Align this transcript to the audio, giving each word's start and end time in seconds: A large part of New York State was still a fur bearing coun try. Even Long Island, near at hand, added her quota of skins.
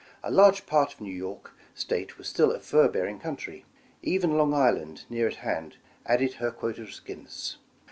A 0.23 0.31
large 0.31 0.65
part 0.65 0.95
of 0.95 1.01
New 1.01 1.13
York 1.13 1.51
State 1.75 2.17
was 2.17 2.27
still 2.27 2.51
a 2.51 2.59
fur 2.59 2.87
bearing 2.87 3.19
coun 3.19 3.35
try. 3.35 3.65
Even 4.01 4.35
Long 4.35 4.51
Island, 4.51 5.03
near 5.11 5.27
at 5.27 5.35
hand, 5.45 5.77
added 6.07 6.33
her 6.41 6.49
quota 6.49 6.81
of 6.81 6.91
skins. 6.91 7.57